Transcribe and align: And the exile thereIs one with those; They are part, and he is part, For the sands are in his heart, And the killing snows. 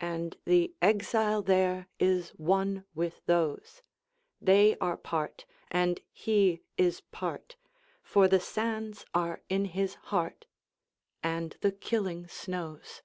And 0.00 0.38
the 0.46 0.74
exile 0.80 1.42
thereIs 1.42 2.30
one 2.40 2.86
with 2.94 3.20
those; 3.26 3.82
They 4.40 4.78
are 4.78 4.96
part, 4.96 5.44
and 5.70 6.00
he 6.10 6.62
is 6.78 7.02
part, 7.12 7.56
For 8.02 8.28
the 8.28 8.40
sands 8.40 9.04
are 9.12 9.42
in 9.50 9.66
his 9.66 9.96
heart, 10.08 10.46
And 11.22 11.54
the 11.60 11.70
killing 11.72 12.28
snows. 12.28 13.02